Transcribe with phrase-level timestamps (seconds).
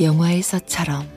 [0.00, 1.08] 영화에서처럼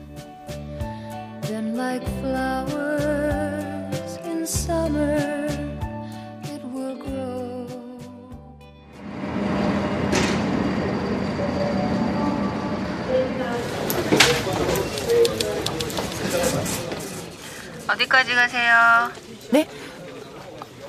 [17.88, 19.10] 어디까지 가세요?
[19.50, 19.68] 네?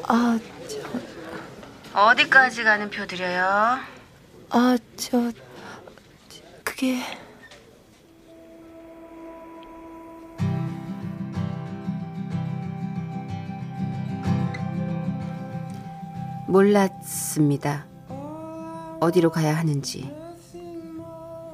[0.04, 0.38] 아,
[1.94, 3.80] 저, 어디까지 가는 표 드려요?
[4.50, 5.32] 아, 저,
[6.64, 7.02] 그게.
[16.50, 17.86] 몰랐습니다.
[19.00, 20.12] 어디로 가야 하는지,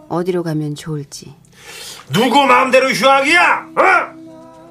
[0.09, 1.35] 어디로 가면 좋을지.
[2.13, 3.67] 누구 마음대로 휴학이야?
[3.77, 4.15] 어?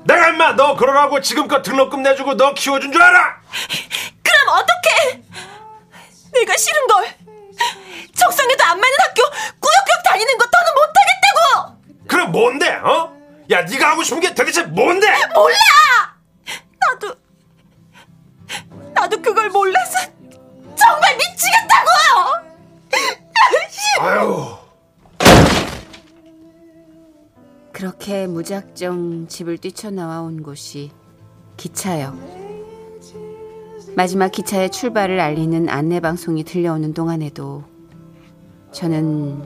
[0.05, 3.37] 내가 임마 너 그러라고 지금껏 등록금 내주고 너 키워준 줄 알아?
[4.23, 5.23] 그럼 어떡해!
[6.33, 7.07] 내가 싫은 걸!
[8.15, 9.23] 적성에도 안 맞는 학교
[9.61, 12.09] 꾸역꾸역 다니는 거 더는 못하겠다고!
[12.09, 12.71] 그럼 뭔데?
[12.77, 13.15] 어?
[13.51, 15.07] 야 네가 하고 싶은 게 도대체 뭔데?
[15.35, 15.55] 몰라!
[28.15, 30.93] 그렇게 무작정 집을 뛰쳐나와 온 곳이
[31.57, 32.17] 기차요.
[33.97, 37.65] 마지막 기차의 출발을 알리는 안내방송이 들려오는 동안에도
[38.71, 39.43] 저는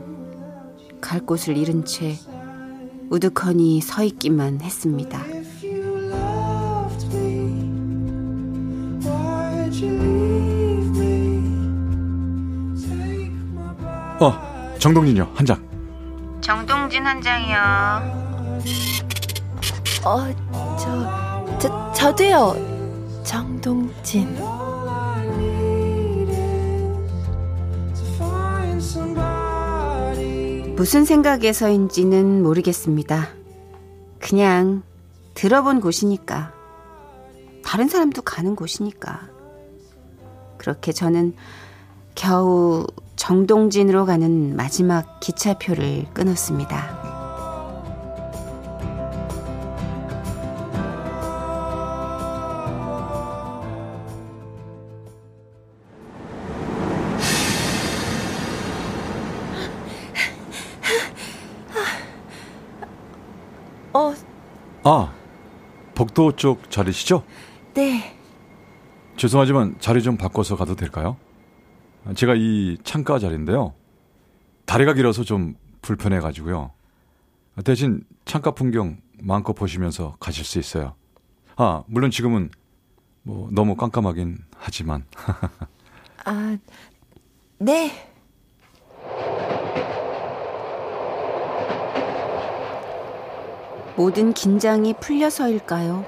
[1.01, 2.17] 갈 곳을 잃은 채
[3.09, 5.19] 우두커니 서 있기만 했습니다.
[14.21, 15.67] 어 정동진이요 한 장.
[16.43, 18.28] 정동진 한 장이요.
[20.05, 20.27] 어,
[20.79, 23.23] 저, 저, 저도요.
[23.25, 24.37] 정동진.
[30.77, 33.29] 무슨 생각에서인지는 모르겠습니다.
[34.21, 34.83] 그냥
[35.35, 36.53] 들어본 곳이니까.
[37.65, 39.29] 다른 사람도 가는 곳이니까.
[40.57, 41.35] 그렇게 저는
[42.15, 42.87] 겨우
[43.17, 46.98] 정동진으로 가는 마지막 기차표를 끊었습니다.
[64.91, 65.13] 아
[65.95, 67.23] 복도 쪽 자리시죠?
[67.75, 68.17] 네.
[69.19, 71.19] 죄송하지만 자리 좀 바꿔서 가도 될까요?
[72.15, 73.75] 제가 이 창가 자리인데요.
[74.65, 76.71] 다리가 길어서 좀 불편해 가지고요.
[77.65, 80.95] 대신 창가 풍경 마음껏 보시면서 가실 수 있어요.
[81.57, 82.49] 아, 물론 지금은
[83.25, 85.05] 뭐 너무 깜깜하긴 하지만.
[86.25, 86.57] 아,
[87.59, 88.08] 네.
[93.99, 96.05] 모든 긴장이 풀려서일까요?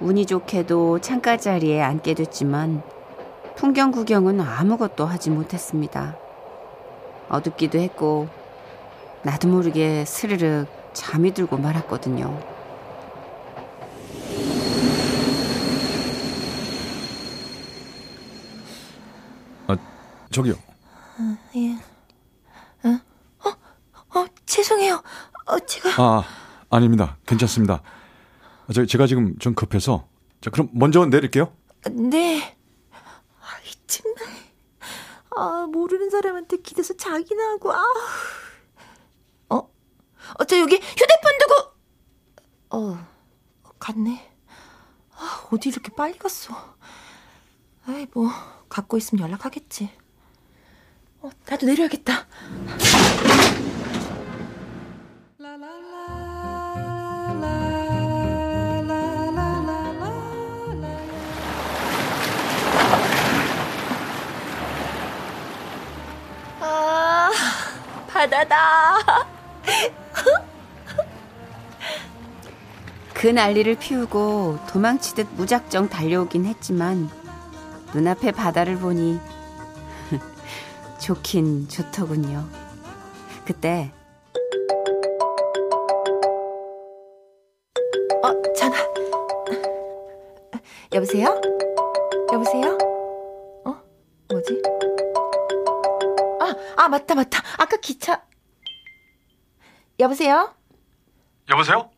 [0.00, 2.82] 운이 좋게도 창가 자리에 앉게 됐지만
[3.56, 6.16] 풍경 구경은 아무것도 하지 못했습니다.
[7.28, 8.26] 어둡기도 했고
[9.22, 12.40] 나도 모르게 스르륵 잠이 들고 말았거든요.
[19.66, 19.76] 아,
[20.30, 20.54] 저기요.
[21.54, 21.74] 예.
[22.88, 22.98] 어?
[23.44, 25.02] 어, 어, 죄송해요.
[25.48, 25.90] 어, 제가.
[26.02, 26.37] 아,
[26.70, 27.16] 아닙니다.
[27.26, 27.82] 괜찮습니다.
[28.72, 30.08] 저, 제가 지금 좀 급해서.
[30.40, 31.52] 자, 그럼 먼저 내릴게요.
[31.90, 32.56] 네.
[33.40, 34.24] 아이, 정말.
[35.36, 37.82] 아, 모르는 사람한테 기대서 자기나 하고, 아.
[39.50, 39.56] 어?
[39.56, 41.70] 어, 저 여기 휴대폰 두고.
[42.70, 43.06] 어,
[43.78, 44.30] 갔네.
[45.14, 46.54] 아, 어디 이렇게 빨리 갔어.
[47.86, 48.28] 아이, 뭐,
[48.68, 49.90] 갖고 있으면 연락하겠지.
[51.20, 52.26] 어, 나도 내려야겠다.
[68.18, 68.96] 바다다.
[73.14, 77.08] 그 난리를 피우고 도망치듯 무작정 달려오긴 했지만
[77.94, 79.20] 눈앞에 바다를 보니
[80.98, 82.44] 좋긴 좋더군요.
[83.44, 83.92] 그때
[88.24, 88.78] 어, 전화.
[90.92, 91.40] 여보세요?
[92.32, 92.87] 여보세요?
[96.88, 97.42] 아, 맞다, 맞다.
[97.58, 98.22] 아까 기차.
[100.00, 100.54] 여보세요?
[101.50, 101.90] 여보세요?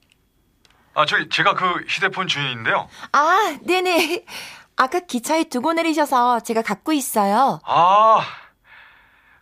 [0.95, 2.89] 아, 저기 제가 그 휴대폰 주인인데요.
[3.13, 4.25] 아, 네네.
[4.75, 7.61] 아까 기차에 두고 내리셔서 제가 갖고 있어요.
[7.65, 8.21] 아,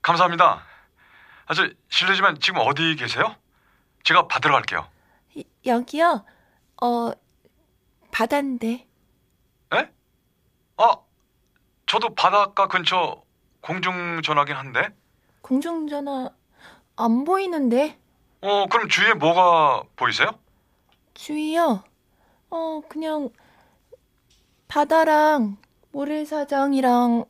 [0.03, 0.67] 감사합니다.
[1.47, 3.35] 아, 저 실례지만 지금 어디 계세요?
[4.05, 4.87] 제가 받으러 갈게요.
[5.35, 6.27] 이- 여기요?
[6.83, 7.11] 어,
[8.12, 8.87] 바다인데.
[9.75, 9.91] 에?
[10.77, 10.97] 아,
[11.87, 13.23] 저도 바닷가 근처
[13.62, 14.89] 공중전화긴 한데.
[15.49, 16.29] 공중전화
[16.97, 17.99] 안 보이는데?
[18.43, 20.29] 어, 그럼 주위에 뭐가 보이세요?
[21.15, 21.83] 주위요?
[22.50, 23.31] 어, 그냥
[24.69, 25.56] 바다랑
[25.91, 27.25] 모래사장이랑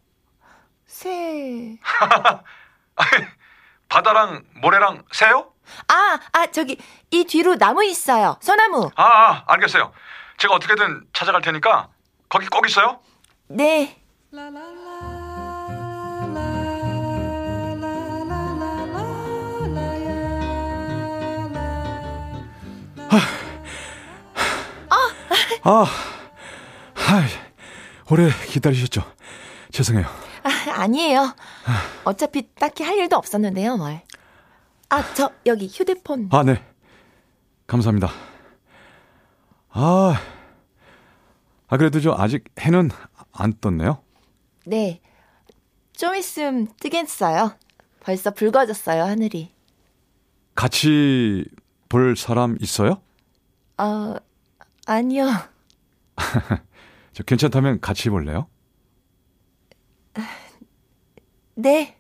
[0.87, 1.79] 새.
[3.89, 5.53] 바다랑 모래랑 새요?
[5.87, 6.77] 아, 아, 저기
[7.13, 8.37] 이 뒤로 나무 있어요.
[8.41, 8.91] 소나무.
[8.97, 9.93] 아, 아, 알겠어요.
[10.39, 11.89] 제가 어떻게든 찾아갈 테니까
[12.29, 12.99] 거기 꼭 있어요.
[13.47, 13.97] 네.
[25.71, 25.85] 아,
[26.95, 27.29] 하이,
[28.11, 29.03] 오래 기다리셨죠?
[29.71, 30.07] 죄송해요.
[30.43, 31.37] 아, 아니에요.
[32.05, 34.01] 어차피 딱히 할 일도 없었는데요, 뭘.
[34.89, 36.31] 아, 저 여기 휴대폰.
[36.33, 36.65] 아, 네.
[37.67, 38.09] 감사합니다.
[39.69, 40.19] 아,
[41.67, 42.91] 아 그래도 저 아직 해는
[43.33, 44.03] 안 떴네요.
[44.65, 45.03] 네.
[45.93, 47.53] 좀 있음 뜨겠어요.
[48.01, 49.53] 벌써 붉어졌어요, 하늘이.
[50.55, 51.45] 같이
[51.91, 53.03] 볼 사람 있어요?
[53.77, 54.15] 어,
[54.87, 55.27] 아니요.
[57.13, 58.49] 저 괜찮다면 같이 볼래요?
[61.55, 61.95] 네.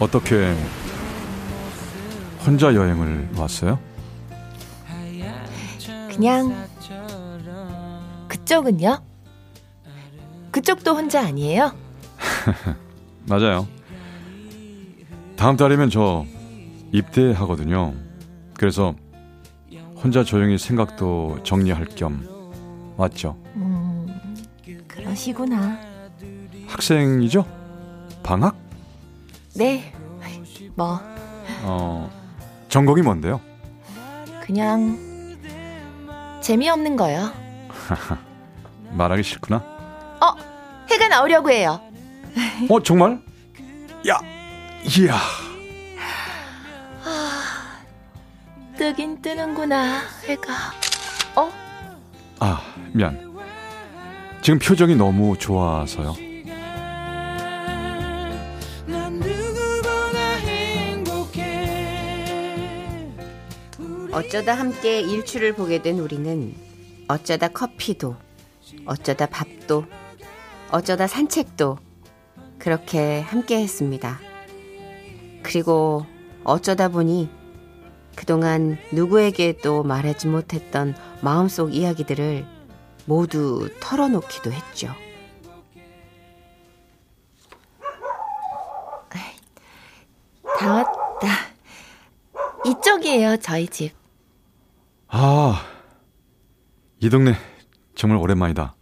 [0.00, 0.54] 어떻게
[2.46, 3.80] 혼자 여행을 왔어요?
[6.18, 6.66] 그냥
[8.26, 8.98] 그쪽은요?
[10.50, 11.72] 그쪽도 혼자 아니에요?
[13.28, 13.68] 맞아요.
[15.36, 16.26] 다음 달이면 저
[16.90, 17.94] 입대하거든요.
[18.54, 18.96] 그래서
[20.02, 22.26] 혼자 조용히 생각도 정리할 겸
[22.96, 23.40] 왔죠.
[23.54, 24.08] 음,
[24.88, 25.78] 그러시구나.
[26.66, 27.46] 학생이죠?
[28.24, 28.56] 방학?
[29.54, 29.92] 네.
[30.74, 30.98] 뭐
[31.62, 32.10] 어,
[32.68, 33.40] 전공이 뭔데요?
[34.42, 35.07] 그냥
[36.48, 37.30] 재미없는 거요.
[38.92, 39.58] 말하기 싫구나.
[39.58, 40.34] 어,
[40.90, 41.78] 해가 나오려고 해요.
[42.70, 43.20] 어, 정말?
[44.08, 44.18] 야,
[44.98, 45.18] 이야.
[48.78, 50.54] 뜨긴 뜨는구나, 해가.
[51.36, 51.52] 어?
[52.40, 52.62] 아,
[52.94, 53.30] 미안.
[54.40, 56.14] 지금 표정이 너무 좋아서요.
[64.12, 66.54] 어쩌다 함께 일출을 보게 된 우리는
[67.08, 68.16] 어쩌다 커피도,
[68.86, 69.84] 어쩌다 밥도,
[70.70, 71.78] 어쩌다 산책도
[72.58, 74.18] 그렇게 함께 했습니다.
[75.42, 76.06] 그리고
[76.44, 77.30] 어쩌다 보니
[78.16, 82.46] 그동안 누구에게도 말하지 못했던 마음속 이야기들을
[83.06, 84.94] 모두 털어놓기도 했죠.
[90.58, 91.28] 다 왔다.
[92.66, 93.97] 이쪽이에요, 저희 집.
[95.08, 95.64] 아,
[97.00, 97.34] 이 동네
[97.94, 98.74] 정말 오랜만이다.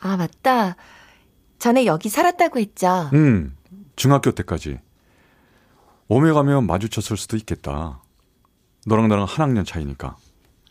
[0.00, 0.76] 아, 맞다.
[1.58, 3.10] 전에 여기 살았다고 했죠?
[3.14, 3.56] 음,
[3.96, 4.80] 중학교 때까지.
[6.08, 8.02] 오메 가면 마주쳤을 수도 있겠다.
[8.86, 10.16] 너랑 나랑 한 학년 차이니까.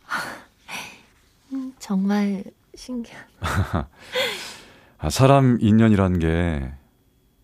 [1.79, 2.43] 정말
[2.75, 3.25] 신기한.
[4.99, 6.73] 아, 사람 인연이라는 게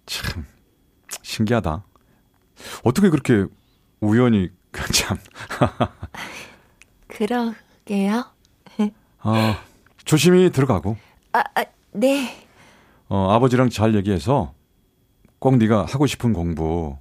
[0.10, 0.44] 참
[1.22, 1.84] 신기하다.
[2.84, 3.46] 어떻게 그렇게
[4.02, 4.50] 우연히
[4.92, 5.18] 참.
[7.20, 8.32] 그러게요.
[9.20, 9.62] 아,
[10.06, 10.96] 조심히 들어가고.
[11.34, 12.48] 아, 아, 네.
[13.10, 14.54] 어, 아버지랑 잘 얘기해서
[15.38, 16.98] 꼭 네가 하고 싶은 공부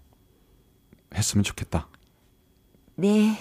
[1.15, 1.89] 했으면 좋겠다.
[2.97, 3.39] 네.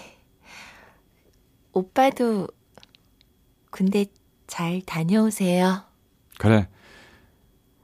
[1.74, 2.48] 오빠도
[3.72, 4.06] 군대
[4.46, 5.84] 잘 다녀오세요.
[6.38, 6.70] 그래.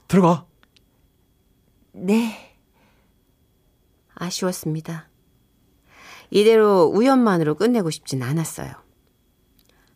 [0.08, 0.46] 들어가.
[1.94, 2.56] 네.
[4.14, 5.10] 아쉬웠습니다.
[6.30, 8.83] 이대로 우연만으로 끝내고 싶진 않았어요.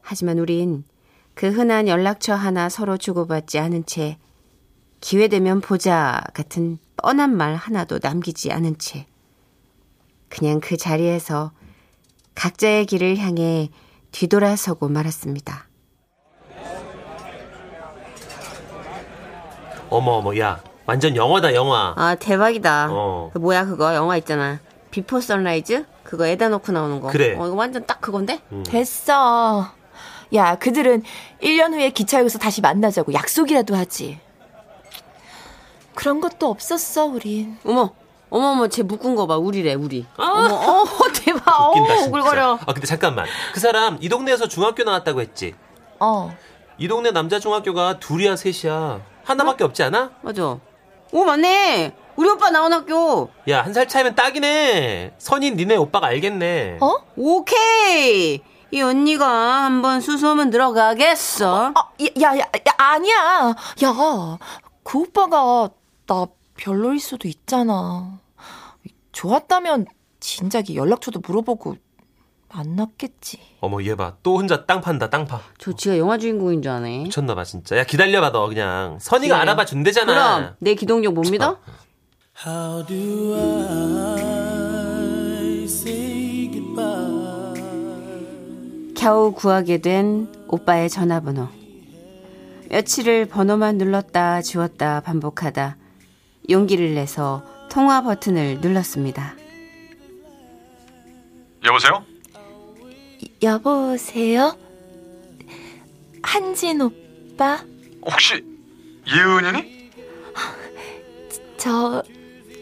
[0.10, 0.86] 하지만 우린
[1.34, 4.18] 그 흔한 연락처 하나 서로 주고받지 않은 채
[5.02, 9.06] 기회되면 보자 같은 뻔한 말 하나도 남기지 않은 채
[10.30, 11.52] 그냥 그 자리에서
[12.36, 13.70] 각자의 길을 향해
[14.14, 15.68] 뒤돌아서고 말았습니다.
[19.90, 21.94] 어머 어머 야 완전 영화다 영화.
[21.98, 22.88] 아 대박이다.
[22.92, 23.30] 어.
[23.34, 24.60] 그 뭐야 그거 영화 있잖아.
[24.90, 27.10] Before Sunrise 그거 에다 놓고 나오는 거.
[27.10, 27.36] 그래.
[27.38, 28.40] 어, 이거 완전 딱 그건데.
[28.66, 29.77] 됐어.
[30.34, 31.04] 야, 그들은
[31.42, 34.20] 1년 후에 기차역에서 다시 만나자고 약속이라도 하지.
[35.96, 37.58] 그런 것도 없었어, 우린.
[37.66, 37.92] 어머
[38.30, 40.06] 어머 어머 쟤 묶은 거 봐 우리래 우리.
[40.18, 40.84] 어머 어
[41.26, 41.70] 대박.
[41.70, 42.08] 웃긴다 어.
[42.08, 42.60] 오글거려.
[42.62, 45.56] 아 근데 잠깐만 그 사람 이 동네에서 중학교 나왔다고 했지.
[46.00, 46.36] 어.
[46.78, 50.12] 이 동네 남자 중학교가 둘이야 셋이야 하나밖에 없지 않아?
[50.22, 50.60] 맞아.
[51.12, 51.96] 오 맞네.
[52.18, 53.30] 우리 오빠 나온 학교.
[53.50, 55.14] 야 한 살 차이면 딱이네.
[55.18, 56.78] 선인 니네 오빠가 알겠네.
[56.82, 56.96] 어?
[57.16, 58.42] 오케이.
[58.72, 61.74] 이 언니가 한번 수소문 들어가겠어.
[61.76, 63.56] 아, 야, 야, 야, 야, 아니야.
[63.84, 64.38] 야,
[64.84, 65.70] 그 오빠가
[66.06, 68.20] 나 별로일 수도 있잖아.
[69.12, 69.86] 좋았다면
[70.20, 71.76] 진작에 연락처도 물어보고
[72.50, 73.40] 만났겠지.
[73.62, 75.42] 어머 얘 봐 또 혼자 땅 판다 땅 파.
[75.58, 77.00] 저 지가 영화 주인공인 줄 아네.
[77.04, 77.78] 미쳤나봐 진짜.
[77.78, 78.98] 야 기다려봐 너 그냥.
[79.02, 79.42] 선이가 기다려.
[79.42, 80.06] 알아봐 준대잖아.
[80.14, 81.58] 그럼 내 기동력 못 믿어?
[88.98, 91.48] 겨우 구하게 된 오빠의 전화번호.
[92.70, 95.78] 며칠을 번호만 눌렀다 지웠다 반복하다
[96.50, 99.36] 용기를 내서 통화 버튼을 눌렀습니다.
[101.64, 102.04] 여보세요?
[103.44, 104.58] 여보세요?
[106.24, 107.64] 한진 오빠?
[108.02, 108.44] 혹시
[109.06, 109.92] 이은영이?
[111.58, 112.04] 저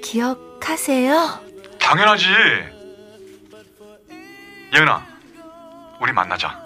[0.03, 1.39] 기억하세요?
[1.79, 2.25] 당연하지.
[4.75, 5.14] 예은아,
[6.05, 6.63] 우리 만나자.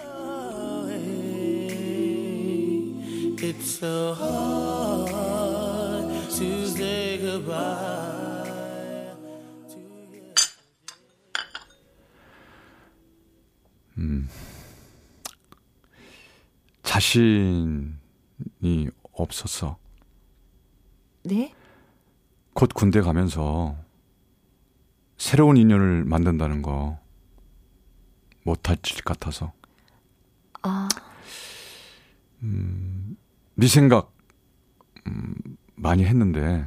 [13.96, 14.28] 음,
[16.82, 17.96] 자신이
[19.12, 19.78] 없었어.
[21.22, 21.54] 네?
[22.52, 23.74] 곧 군대 가면서
[25.16, 27.00] 새로운 인연을 만든다는 거
[28.42, 29.52] 못할 것 같아서.
[30.62, 30.88] 아,
[32.40, 34.12] 네 생각
[35.06, 35.34] 음,
[35.76, 36.66] 많이 했는데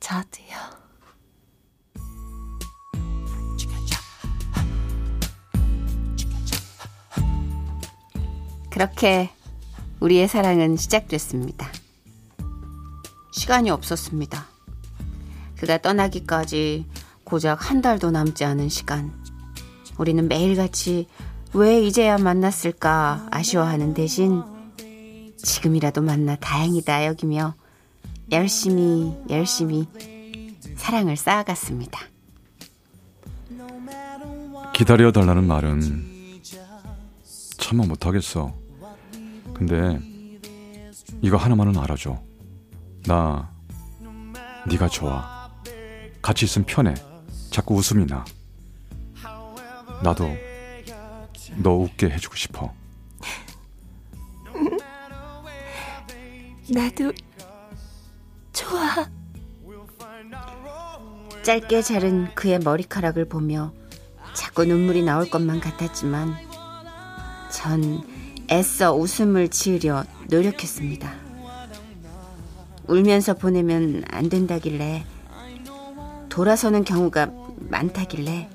[0.00, 0.82] 저도요.
[8.70, 9.30] 그렇게
[10.00, 11.70] 우리의 사랑은 시작됐습니다.
[13.32, 14.46] 시간이 없었습니다.
[15.56, 16.86] 그가 떠나기까지
[17.32, 19.10] 고작 한 달도 남지 않은 시간.
[19.96, 21.06] 우리는 매일같이
[21.54, 24.42] 왜 이제야 만났을까 아쉬워하는 대신
[25.38, 27.54] 지금이라도 만나 다행이다 여기며
[28.32, 29.88] 열심히 열심히
[30.76, 32.00] 사랑을 쌓아갔습니다.
[34.74, 36.42] 기다려 달라는 말은
[37.56, 38.52] 참아 못하겠어.
[39.54, 39.98] 근데
[41.22, 42.22] 이거 하나만은 알아줘.
[43.06, 43.50] 나
[44.68, 45.50] 네가 좋아.
[46.20, 46.92] 같이 있으면 편해.
[47.52, 48.24] 자꾸 웃음이 나.
[50.02, 50.26] 나도
[51.56, 52.72] 너 웃게 해주고 싶어.
[56.72, 57.12] 나도
[58.54, 59.06] 좋아.
[61.42, 63.74] 짧게 자른 그의 머리카락을 보며
[64.32, 66.34] 자꾸 눈물이 나올 것만 같았지만
[67.50, 68.02] 전
[68.50, 71.12] 애써 웃음을 지으려 노력했습니다.
[72.88, 75.04] 울면서 보내면 안 된다길래
[76.32, 77.26] 돌아서는 경우가
[77.68, 78.48] 많다길래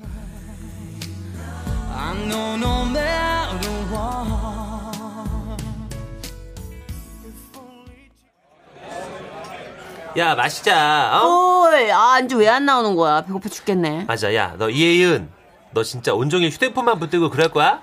[10.18, 11.20] 야 마시자.
[11.22, 11.28] 어?
[11.68, 13.22] 헐, 아, 안주 왜 안 나오는 거야?
[13.22, 14.06] 배고파 죽겠네.
[14.08, 15.30] 맞아 야 너 이혜은
[15.72, 17.82] 너 진짜 온종일 휴대폰만 붙들고 그럴 거야?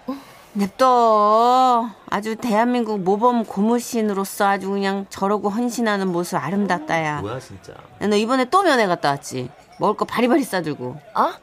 [0.53, 1.91] 냅둬.
[2.11, 7.21] 아주 대한민국 모범 고무신으로서 아주 그냥 저러고 헌신하는 모습 아름답다야.
[7.21, 7.73] 뭐야 진짜.
[7.73, 9.49] 야, 너 이번에 또 면회 갔다 왔지?
[9.79, 10.97] 먹을 거 바리바리 싸들고.
[11.15, 11.35] 아?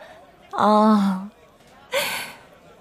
[0.54, 1.30] 아.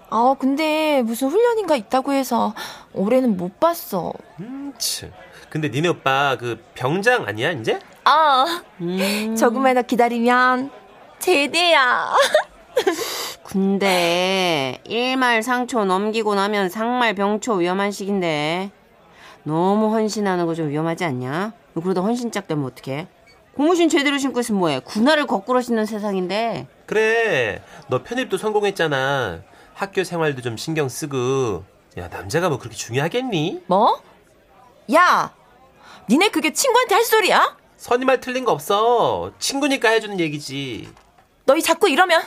[0.09, 2.53] 아, 근데 무슨 훈련인가 있다고 해서
[2.93, 4.13] 올해는 못 봤어.
[4.39, 5.11] 음, 참.
[5.49, 7.79] 근데 니네 오빠 그 병장 아니야 이제?
[8.03, 9.35] 아, 음.
[9.37, 10.71] 조금만 더 기다리면
[11.19, 12.11] 제대야.
[13.43, 18.71] 근데 일말 상초 넘기고 나면 상말 병초 위험한 시기인데
[19.43, 21.51] 너무 헌신하는 거 좀 위험하지 않냐?
[21.73, 23.07] 너 그러다 헌신 짝 되면 어떡해?
[23.55, 24.79] 고무신 제대로 신고 있으면 뭐해?
[24.79, 29.41] 군화를 거꾸로 신는 세상인데 그래 너 편입도 성공했잖아.
[29.73, 31.63] 학교 생활도 좀 신경 쓰고.
[31.97, 33.63] 야 남자가 뭐 그렇게 중요하겠니?
[33.67, 34.01] 뭐?
[34.93, 35.33] 야,
[36.09, 37.57] 니네 그게 친구한테 할 소리야?
[37.77, 39.31] 선이 말 틀린 거 없어.
[39.39, 40.89] 친구니까 해주는 얘기지.
[41.45, 42.21] 너희 자꾸 이러면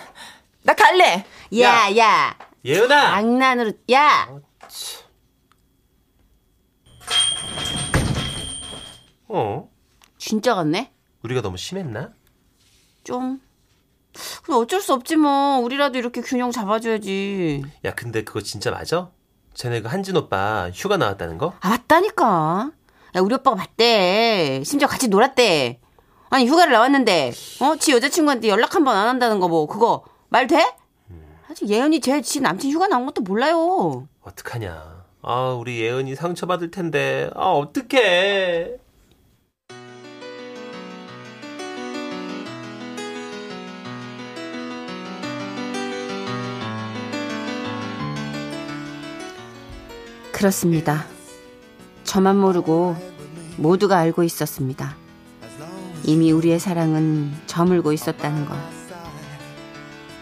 [0.62, 1.25] 나 갈래.
[1.61, 2.37] 야, 야.
[2.64, 3.11] 예은아.
[3.11, 4.28] 장난으로, 야!
[9.28, 9.69] 어?
[10.19, 10.94] 진짜 같네?
[11.25, 12.11] 우리가 너무 심했나?
[13.02, 13.40] 좀.
[14.45, 15.59] 그럼 어쩔 수 없지 뭐.
[15.59, 17.62] 우리라도 이렇게 균형 잡아줘야지.
[17.85, 19.11] 야, 근데 그거 진짜 맞아?
[19.54, 21.54] 쟤네 그 한진 오빠 휴가 나왔다는 거?
[21.61, 22.71] 아, 맞다니까.
[23.16, 24.62] 야, 우리 오빠가 맞대.
[24.64, 25.81] 심지어 같이 놀았대.
[26.31, 27.76] 아니, 휴가를 나왔는데, 어?
[27.76, 30.75] 지 여자친구한테 연락 한 번 안 한다는 거 뭐, 그거, 말 돼?
[31.49, 34.09] 아직 예은이 제 지 남친 휴가 나온 것도 몰라요.
[34.23, 35.04] 어떡하냐.
[35.23, 37.31] 아, 우리 예은이 상처받을 텐데.
[37.35, 38.76] 아, 어떡해.
[50.35, 51.07] 그렇습니다.
[52.03, 52.97] 저만 모르고
[53.57, 54.97] 모두가 알고 있었습니다.
[56.03, 58.59] 이미 우리의 사랑은 저물고 있었다는 걸.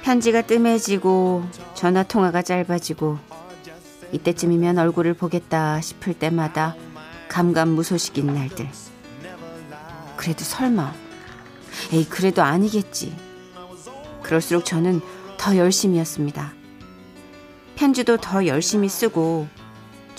[0.02, 3.18] 편지가 뜸해지고 전화 통화가 짧아지고
[4.12, 6.76] 이때쯤이면 얼굴을 보겠다 싶을 때마다
[7.28, 8.68] 감감무소식인 날들.
[10.16, 10.92] 그래도 설마.
[11.90, 13.16] 에이, 그래도 아니겠지.
[14.22, 15.00] 그럴수록 저는
[15.38, 16.52] 더 열심이었습니다.
[17.76, 19.48] 편지도 더 열심히 쓰고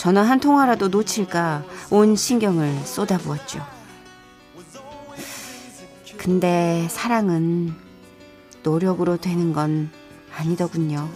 [0.03, 3.65] 전화 한 통화라도 놓칠까 온 신경을 쏟아부었죠.
[6.17, 7.73] 근데 사랑은
[8.63, 9.89] 노력으로 되는 건
[10.35, 11.09] 아니더군요.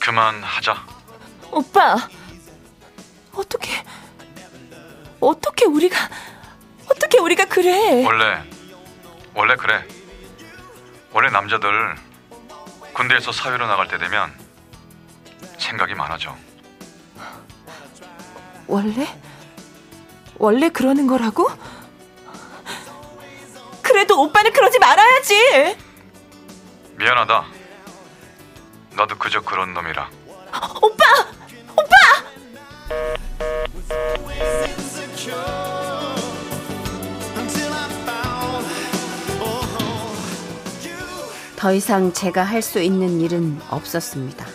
[0.00, 0.86] 그만하자.
[1.50, 1.96] 오빠.
[3.34, 3.84] 어떻게
[5.20, 6.08] 어떻게 우리가
[6.90, 8.02] 어떻게 우리가 그래?
[8.02, 8.42] 원래
[9.34, 9.86] 원래 그래.
[11.12, 11.96] 원래 남자들
[12.94, 14.45] 군대에서 사회로 나갈 때 되면
[15.66, 16.34] 생각이 많아져.
[18.68, 19.06] 원래
[20.38, 21.48] 원래 그러는 거라고?
[23.82, 25.76] 그래도 오빠는 그러지 말아야지.
[26.96, 27.44] 미안하다.
[28.96, 30.08] 나도 그저 그런 놈이라.
[30.82, 31.04] 오빠!
[41.56, 44.46] 더 이상 제가 할 수 있는 일은 없었습니다.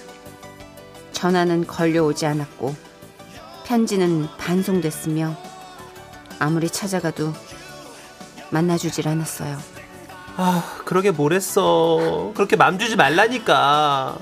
[1.22, 2.76] 전화는 걸려오지 않았고
[3.64, 5.38] 편지는 반송됐으며
[6.40, 7.32] 아무리 찾아가도
[8.50, 9.60] 만나주질 않았어요.
[10.38, 12.32] 아, 그러게 뭘 했어.
[12.34, 14.18] 그렇게 맘 주지 말라니까.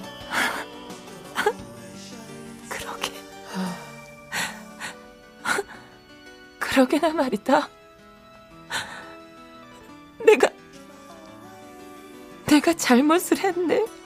[2.68, 3.14] 그러게.
[6.60, 7.70] 그러게나 말이다.
[10.26, 10.50] 내가
[12.46, 13.99] 내가 잘못을 했네.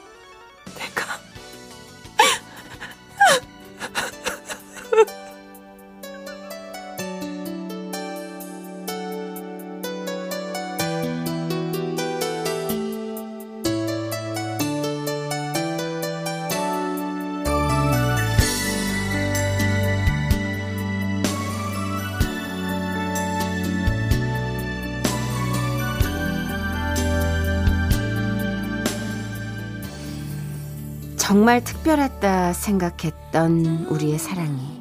[31.33, 34.79] 정말 특별했다 생각했던 우리의 사랑이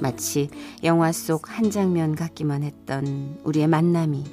[0.00, 0.48] 마치
[0.82, 4.24] 영화 속 한 장면 같기만 했던 우리의 만남이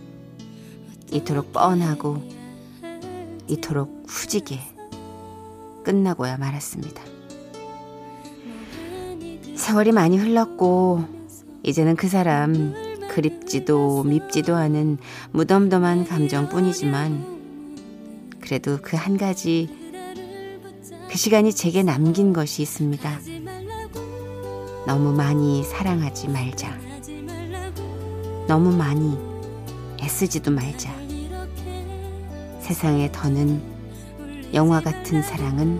[1.12, 2.24] 이토록 뻔하고
[3.48, 4.62] 이토록 후지게
[5.84, 7.04] 끝나고야 말았습니다.
[9.58, 11.04] 세월이 많이 흘렀고
[11.64, 12.74] 이제는 그 사람
[13.10, 14.98] 그립지도 밉지도 않은
[15.34, 17.40] 무덤덤한 감정뿐이지만
[18.40, 19.89] 그래도 그 한 가지
[21.10, 23.20] 그 시간이 제게 남긴 것이 있습니다.
[24.86, 26.78] 너무 많이 사랑하지 말자.
[28.48, 29.18] 너무 많이
[30.02, 30.96] 애쓰지도 말자.
[32.62, 33.60] 세상에 더는
[34.54, 35.80] 영화 같은 사랑은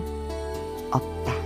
[0.90, 1.39] 없다.